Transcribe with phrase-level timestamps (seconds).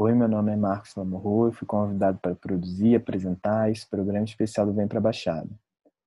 [0.00, 4.24] Oi, meu nome é Marcos Lamorro e fui convidado para produzir e apresentar esse programa
[4.24, 5.50] especial do Vem Pra Baixada.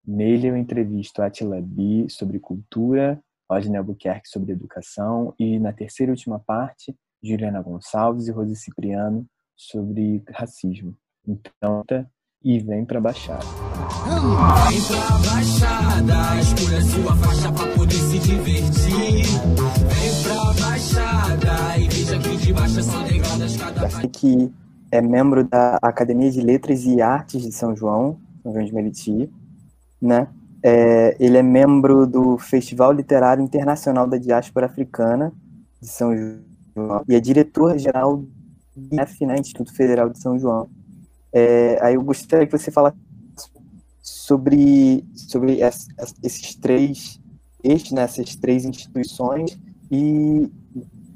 [0.08, 6.14] Nele eu entrevisto Atila Bi sobre cultura, Rodney Albuquerque sobre educação e, na terceira e
[6.14, 9.28] última parte, Juliana Gonçalves e Rose Cipriano
[9.58, 10.96] sobre racismo.
[11.28, 11.84] Então,
[12.42, 13.71] e vem pra Baixada.
[14.04, 19.25] Vem pra Baixada, escolha sua faixa pra poder se divertir.
[19.25, 24.51] Vem pra Baixada e veja que de baixa são degradas cada que
[24.91, 29.29] é membro da Academia de Letras e Artes de São João, São João de Meriti,
[30.01, 30.28] né?
[30.64, 35.31] É, ele é membro do Festival Literário Internacional da Diáspora Africana
[35.80, 38.28] de São João e é diretor-geral do
[38.92, 40.67] IF, né, Instituto Federal de São João.
[41.31, 42.97] É, aí eu gostaria que você falasse
[44.31, 45.59] sobre, sobre
[46.23, 47.20] esses três
[47.62, 49.59] estes, né, essas três instituições
[49.92, 50.50] e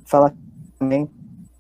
[0.05, 0.33] falar
[0.77, 1.09] também,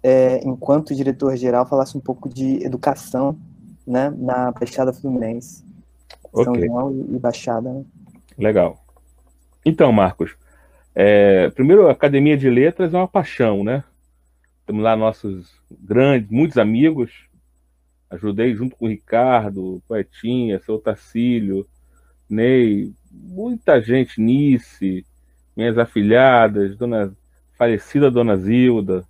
[0.03, 3.39] é, enquanto diretor-geral, falasse um pouco de educação
[3.87, 5.63] né, na Baixada Fluminense.
[6.33, 6.67] São okay.
[6.67, 7.71] João e Baixada.
[7.71, 7.85] Né?
[8.37, 8.77] Legal.
[9.65, 10.35] Então, Marcos,
[10.93, 13.83] é, primeiro, a Academia de Letras é uma paixão, né?
[14.67, 17.24] Temos lá nossos grandes, muitos amigos.
[18.09, 21.67] Ajudei junto com o Ricardo, Poetinha, seu Tacílio,
[22.29, 25.05] Ney, muita gente, Nice,
[25.55, 27.15] minhas afilhadas, dona
[27.57, 29.05] falecida Dona Zilda,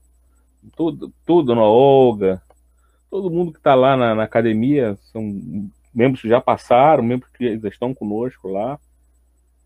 [0.75, 2.41] tudo, tudo, Dona Olga,
[3.09, 7.45] todo mundo que está lá na, na, academia são membros que já passaram, membros que
[7.67, 8.79] estão conosco lá.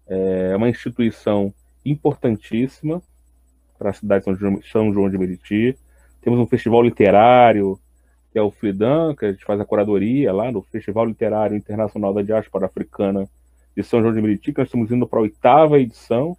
[0.08, 1.54] É uma instituição
[1.86, 3.02] importantíssima
[3.78, 5.78] para a cidade de São João de Meriti.
[6.22, 7.80] Temos um festival literário,
[8.32, 12.14] que é o Fridan, que a gente faz a curadoria lá no Festival Literário Internacional
[12.14, 13.28] da Diáspora Africana
[13.76, 16.38] de São João de Meriti, que nós estamos indo para a oitava edição.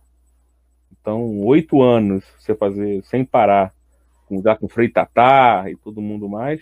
[0.92, 3.72] Então, oito anos você fazer sem parar,
[4.27, 6.60] com, com Frei Tatá e todo mundo mais.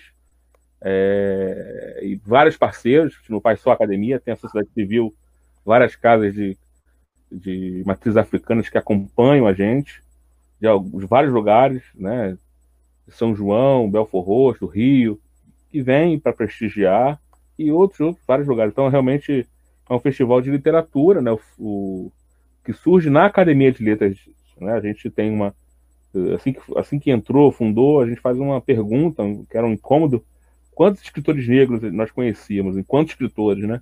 [0.80, 5.14] É, e vários parceiros, não faz só academia, tem a sociedade civil,
[5.64, 6.56] várias casas de,
[7.30, 10.00] de matrizes africanas que acompanham a gente,
[10.60, 12.38] de, de vários lugares, né?
[13.08, 15.20] São João, Belfor Roxo, Rio,
[15.70, 17.20] que vêm para prestigiar,
[17.58, 18.72] e outros, outros vários lugares.
[18.72, 19.46] Então, realmente
[19.88, 21.32] é um festival de literatura, né?
[21.32, 22.12] O, o
[22.64, 24.16] que surge na Academia de Letras.
[24.60, 24.72] Né?
[24.72, 25.54] A gente tem uma.
[26.34, 30.24] Assim que, assim que entrou, fundou, a gente faz uma pergunta, que era um incômodo
[30.74, 33.80] quantos escritores negros nós conhecíamos, em quantos escritores, né?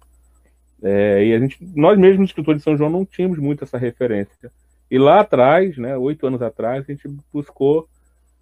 [0.82, 4.50] É, e a gente, nós mesmos, escritores de São João, não tínhamos muito essa referência.
[4.90, 7.88] E lá atrás, né, oito anos atrás, a gente buscou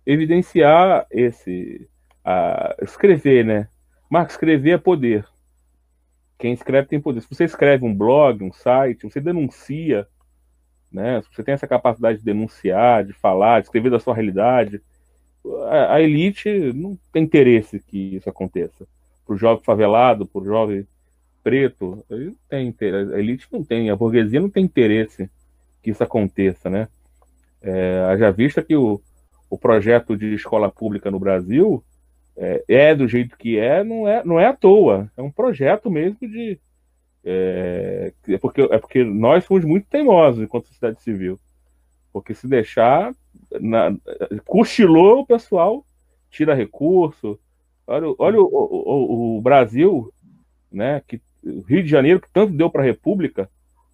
[0.07, 1.89] evidenciar esse,
[2.25, 3.69] a, escrever, né?
[4.09, 5.27] Marcos, escrever é poder.
[6.39, 7.21] Quem escreve tem poder.
[7.21, 10.07] Se você escreve um blog, um site, você denuncia,
[10.91, 11.21] né?
[11.23, 14.81] Se você tem essa capacidade de denunciar, de falar, de escrever da sua realidade,
[15.69, 18.87] a, a elite não tem interesse que isso aconteça.
[19.27, 20.87] Para o jovem favelado, para o jovem
[21.43, 23.15] preto, ele tem interesse.
[23.15, 25.31] a elite não tem, a burguesia não tem interesse
[25.83, 26.89] que isso aconteça, né?
[27.61, 29.01] É, já vista que o,
[29.51, 31.85] o projeto de escola pública no Brasil
[32.37, 35.11] é, é, do jeito que é, não é, não é à toa.
[35.17, 36.59] É um projeto mesmo de.
[37.25, 41.39] É, é, porque, é porque nós fomos muito teimosos enquanto sociedade civil.
[42.13, 43.13] Porque se deixar,
[43.61, 43.97] na,
[44.47, 45.85] cochilou o pessoal,
[46.31, 47.39] tira recurso.
[47.87, 50.13] Olha, olha o, o, o, Brasil,
[50.73, 53.49] né, que, o Rio de Janeiro, que tanto deu para a República,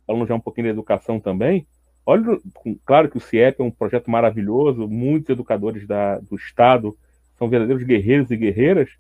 [0.07, 1.67] falando já um pouquinho da educação também.
[2.07, 2.39] Olha,
[2.84, 6.97] claro que o CIEP é um projeto maravilhoso, muitos educadores da, do Estado
[7.41, 8.91] são verdadeiros guerreiros e guerreiras,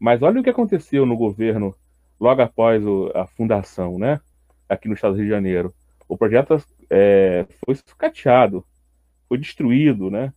[0.00, 1.74] mas olha o que aconteceu no governo
[2.18, 4.18] logo após o, a fundação, né,
[4.66, 5.74] aqui no Estado do Rio de Janeiro.
[6.08, 6.56] O projeto
[6.88, 8.64] é, foi sucateado,
[9.28, 10.32] foi destruído, né?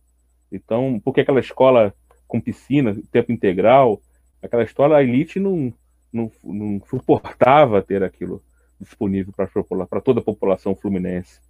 [0.52, 1.94] Então, porque aquela escola
[2.28, 4.00] com piscina, tempo integral,
[4.42, 5.72] aquela escola, a elite não,
[6.12, 8.42] não, não suportava ter aquilo
[8.78, 11.40] disponível para toda a população fluminense,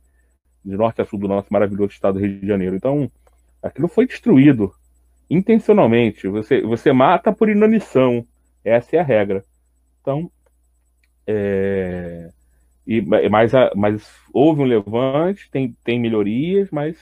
[0.65, 2.77] de norte a sul do nosso maravilhoso estado do Rio de Janeiro.
[2.77, 3.11] Então,
[3.61, 4.73] aquilo foi destruído
[5.29, 6.29] intencionalmente.
[6.29, 8.27] Você, você mata por inanição.
[8.65, 9.45] Essa é a regra.
[10.01, 10.31] Então,
[11.27, 12.31] é,
[12.87, 16.97] e, mas, mas houve um levante, tem, tem melhorias, mas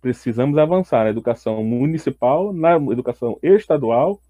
[0.00, 4.20] precisamos avançar na educação municipal, na educação estadual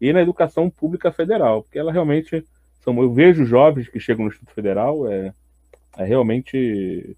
[0.00, 2.44] e na educação pública federal, porque ela realmente
[2.80, 5.34] são, eu vejo jovens que chegam no Instituto Federal, é,
[5.98, 7.16] é realmente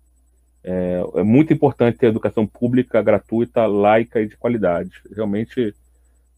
[0.71, 5.75] é, é, muito importante ter educação pública gratuita, laica e de qualidade, realmente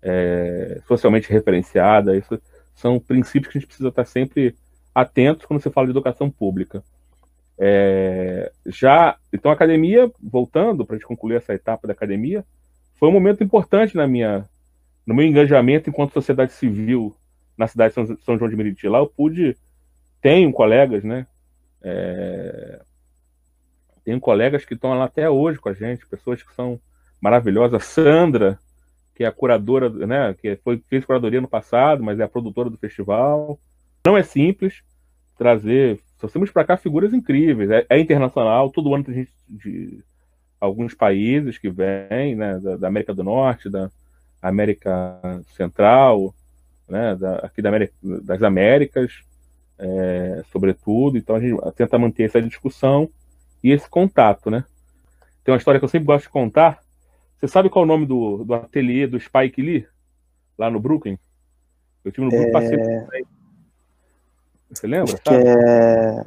[0.01, 2.17] é, socialmente referenciada.
[2.17, 2.41] Isso
[2.77, 4.55] são princípios que a gente precisa estar sempre
[4.95, 6.81] atentos quando se fala de educação pública.
[7.59, 12.45] É, já, então a academia, voltando para a gente concluir essa etapa da academia,
[13.01, 14.49] foi um momento importante na minha,
[15.05, 17.17] no meu engajamento enquanto sociedade civil
[17.59, 18.87] na cidade de São João de Meriti.
[18.87, 19.57] Lá eu pude,
[20.23, 21.27] tenho colegas, né?
[21.83, 22.81] É,
[24.05, 26.81] tenho colegas que estão lá até hoje com a gente, pessoas que são
[27.21, 27.85] maravilhosas.
[27.85, 28.59] Sandra,
[29.15, 30.35] que é a curadora, né?
[30.35, 33.59] Que foi, fez curadoria no passado, mas é a produtora do festival.
[34.05, 34.83] Não é simples
[35.37, 36.01] trazer.
[36.23, 37.71] Nós temos para cá figuras incríveis.
[37.71, 40.03] É, é, internacional, todo ano tem gente de
[40.61, 42.59] alguns países que vêm, né?
[42.59, 43.91] Da, da América do Norte, da
[44.43, 45.21] América
[45.55, 46.35] Central,
[46.89, 49.13] né, da, aqui da América, das Américas,
[49.79, 51.17] é, sobretudo.
[51.17, 53.09] Então a gente tenta manter essa discussão
[53.63, 54.65] e esse contato, né?
[55.45, 56.81] Tem uma história que eu sempre gosto de contar.
[57.39, 59.87] Você sabe qual é o nome do, do ateliê do Spike Lee,
[60.59, 61.19] lá no Brooklyn?
[62.05, 63.07] Eu tive no Brooklyn, passei é...
[64.71, 65.15] Você lembra?
[65.15, 66.25] Acho que é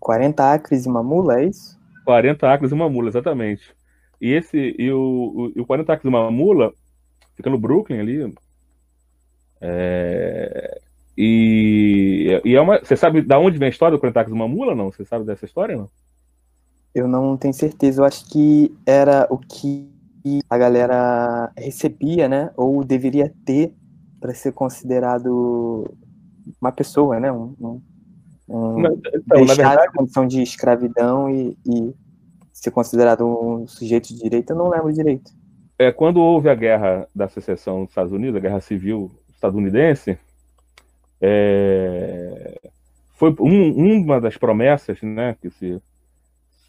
[0.00, 1.78] 40 acres e uma mula, é isso?
[2.04, 3.74] 40 acres e uma mula, exatamente.
[4.20, 6.72] E esse e o, o, o 40 acres e uma mula
[7.34, 8.34] fica no Brooklyn ali,
[9.60, 10.80] é...
[11.16, 12.78] E, e é uma.
[12.78, 14.90] Você sabe da onde vem a história do Crentax uma mula, não?
[14.90, 15.88] Você sabe dessa história, não?
[16.94, 18.00] Eu não tenho certeza.
[18.00, 19.88] Eu acho que era o que
[20.48, 22.50] a galera recebia, né?
[22.56, 23.74] Ou deveria ter
[24.20, 25.90] para ser considerado
[26.60, 27.32] uma pessoa, né?
[27.32, 27.82] Um, um,
[28.48, 29.88] um não, então, deixar verdade...
[29.88, 31.94] a condição de escravidão e, e
[32.52, 34.50] ser considerado um sujeito de direito.
[34.50, 35.32] Eu não lembro direito.
[35.78, 40.16] É quando houve a guerra da secessão dos Estados Unidos, a guerra civil estadunidense,
[41.20, 42.60] é,
[43.14, 45.80] foi um, uma das promessas né, que se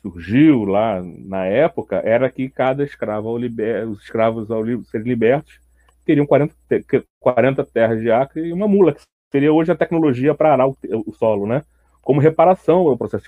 [0.03, 5.59] surgiu lá na época era que cada escravo, ao liber, os escravos ao serem libertos,
[6.05, 6.53] teriam 40,
[7.21, 9.01] 40 terras de acre e uma mula, que
[9.31, 10.77] seria hoje a tecnologia para arar o,
[11.07, 11.63] o, solo, né?
[12.01, 13.25] Como reparação ao processo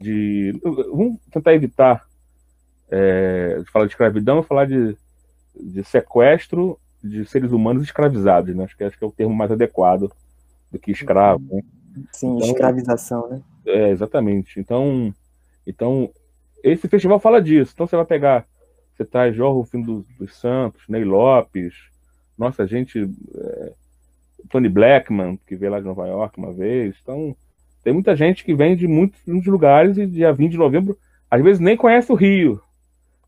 [0.00, 2.04] de, de Vamos tentar evitar
[2.90, 4.96] é, de falar de escravidão e falar de,
[5.54, 8.64] de sequestro de seres humanos escravizados, né?
[8.64, 10.10] Acho que, acho que é o termo mais adequado
[10.72, 11.42] do que escravo.
[11.50, 11.62] Né?
[12.10, 13.40] Sim, então, escravização, né?
[13.64, 14.58] É, exatamente.
[14.58, 15.14] Então,
[15.66, 16.10] então,
[16.62, 17.72] esse festival fala disso.
[17.74, 18.46] Então você vai pegar,
[18.94, 21.74] você traz Jorge Rufino dos, dos Santos, Ney Lopes,
[22.36, 23.72] nossa gente, é,
[24.48, 26.96] Tony Blackman, que veio lá de Nova York uma vez.
[27.02, 27.36] Então,
[27.82, 30.98] tem muita gente que vem de muitos, muitos lugares e dia 20 de novembro,
[31.30, 32.60] às vezes nem conhece o Rio.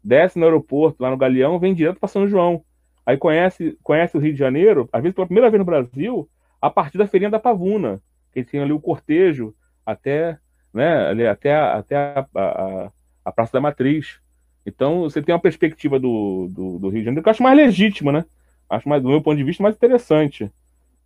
[0.03, 2.63] Desce no aeroporto, lá no Galeão, vem direto para São João
[3.07, 6.29] Aí conhece, conhece o Rio de Janeiro, às vezes pela primeira vez no Brasil,
[6.61, 8.01] a partir da feirinha da Pavuna,
[8.33, 9.55] que tinha ali o cortejo
[9.85, 10.39] até,
[10.75, 12.91] né, ali, até, até a, a,
[13.25, 14.19] a, Praça da Matriz.
[14.67, 17.57] Então você tem uma perspectiva do, do, do, Rio de Janeiro que eu acho mais
[17.57, 18.25] legítima, né?
[18.69, 20.51] Acho mais, do meu ponto de vista, mais interessante.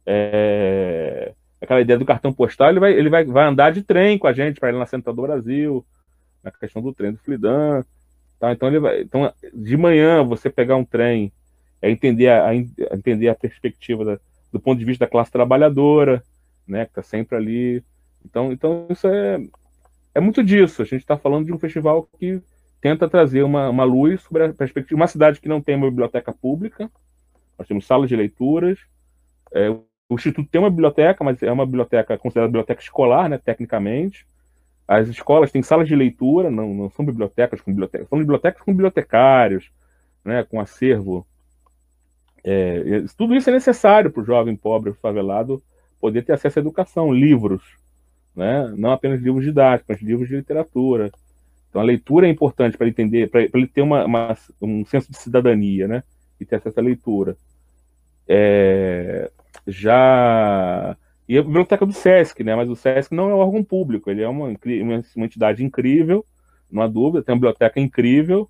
[0.06, 4.26] É, aquela ideia do cartão postal, ele vai, ele vai, vai andar de trem com
[4.26, 5.84] a gente para ir na Central do Brasil,
[6.42, 7.84] na questão do trem do Flidan.
[8.38, 8.52] Tá?
[8.52, 11.32] Então, ele vai, então, de manhã, você pegar um trem
[11.82, 14.20] é entender a, a entender a perspectiva da,
[14.52, 16.22] do ponto de vista da classe trabalhadora,
[16.66, 17.84] né, que está sempre ali.
[18.24, 19.40] Então, então isso é,
[20.14, 20.82] é muito disso.
[20.82, 22.40] A gente está falando de um festival que
[22.80, 25.00] tenta trazer uma, uma luz sobre a perspectiva.
[25.00, 26.90] Uma cidade que não tem uma biblioteca pública,
[27.58, 28.78] nós temos salas de leituras.
[29.52, 34.26] É, o Instituto tem uma biblioteca, mas é uma biblioteca considerada biblioteca escolar, né, tecnicamente.
[34.86, 38.72] As escolas têm salas de leitura, não, não são bibliotecas com bibliotecas, são bibliotecas com
[38.72, 39.70] bibliotecários,
[40.24, 41.26] né, com acervo
[42.44, 45.62] é, tudo isso é necessário para o jovem pobre, favelado,
[46.00, 47.62] poder ter acesso à educação, livros,
[48.38, 48.72] né?
[48.76, 51.10] não apenas livros didáticos, mas livros de literatura.
[51.68, 55.10] Então a leitura é importante para ele entender, para ele ter uma, uma, um senso
[55.10, 56.02] de cidadania, né?
[56.40, 57.36] E ter acesso à leitura.
[58.28, 59.30] É,
[59.66, 60.96] já
[61.28, 62.54] e a biblioteca do SESC, né?
[62.54, 64.46] Mas o SESC não é um órgão público, ele é uma,
[65.16, 66.24] uma entidade incrível,
[66.70, 68.48] não há dúvida, tem uma biblioteca incrível,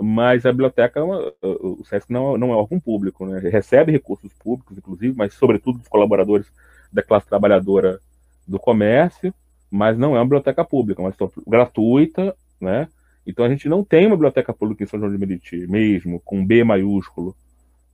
[0.00, 3.40] mas a biblioteca, o SESC não, não é órgão público, né?
[3.40, 6.46] recebe recursos públicos, inclusive, mas sobretudo dos colaboradores
[6.92, 8.00] da classe trabalhadora
[8.46, 9.32] do comércio,
[9.70, 12.88] mas não é uma biblioteca pública, mas gratuita, né?
[13.26, 16.44] Então a gente não tem uma biblioteca pública em São João de Meriti, mesmo, com
[16.44, 17.34] B maiúsculo,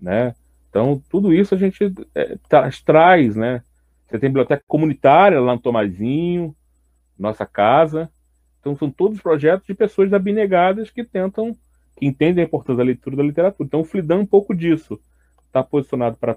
[0.00, 0.34] né?
[0.68, 2.36] Então tudo isso a gente é,
[2.84, 3.62] traz, né?
[4.06, 6.54] Você tem biblioteca comunitária lá no Tomazinho,
[7.18, 8.10] nossa casa.
[8.60, 11.56] Então são todos projetos de pessoas abnegadas que tentam
[11.96, 13.66] que entendem a importância da leitura da literatura.
[13.66, 15.00] Então, o Flidan é um pouco disso.
[15.46, 16.36] Está posicionado para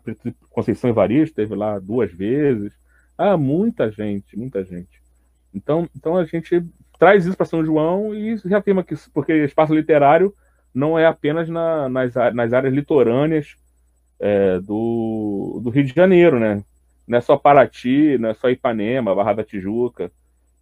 [0.50, 2.74] Conceição Evaristo, esteve lá duas vezes.
[3.18, 5.02] Ah, muita gente, muita gente.
[5.54, 6.64] Então, então a gente
[7.00, 10.34] traz isso para São João e reafirma que, porque espaço literário
[10.74, 13.56] não é apenas na, nas, nas áreas litorâneas
[14.20, 16.62] é, do, do Rio de Janeiro, né?
[17.08, 20.12] Não é só Paraty, não é só Ipanema, Barra da Tijuca,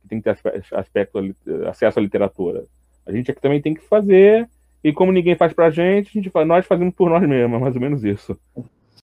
[0.02, 0.38] que tem que ter
[0.74, 1.36] aspecto,
[1.68, 2.66] acesso à literatura.
[3.06, 4.48] A gente aqui também tem que fazer
[4.84, 7.82] E como ninguém faz gente, a gente nós fazemos por nós mesmos, é mais ou
[7.82, 8.38] menos isso.